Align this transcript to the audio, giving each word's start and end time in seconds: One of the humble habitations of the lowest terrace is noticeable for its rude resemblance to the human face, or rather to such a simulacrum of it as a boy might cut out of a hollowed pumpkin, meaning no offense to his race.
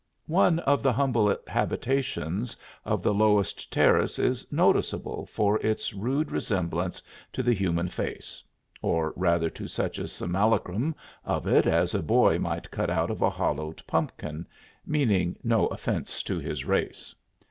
One 0.25 0.57
of 0.61 0.81
the 0.81 0.93
humble 0.93 1.37
habitations 1.45 2.57
of 2.85 3.03
the 3.03 3.13
lowest 3.13 3.69
terrace 3.71 4.17
is 4.17 4.51
noticeable 4.51 5.27
for 5.27 5.59
its 5.59 5.93
rude 5.93 6.31
resemblance 6.31 7.03
to 7.33 7.43
the 7.43 7.53
human 7.53 7.87
face, 7.87 8.41
or 8.81 9.13
rather 9.15 9.47
to 9.51 9.67
such 9.67 9.99
a 9.99 10.07
simulacrum 10.07 10.95
of 11.23 11.45
it 11.45 11.67
as 11.67 11.93
a 11.93 12.01
boy 12.01 12.39
might 12.39 12.71
cut 12.71 12.89
out 12.89 13.11
of 13.11 13.21
a 13.21 13.29
hollowed 13.29 13.85
pumpkin, 13.85 14.47
meaning 14.87 15.35
no 15.43 15.67
offense 15.67 16.23
to 16.23 16.39
his 16.39 16.65
race. 16.65 17.13